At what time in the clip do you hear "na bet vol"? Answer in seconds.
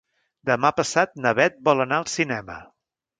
1.25-1.83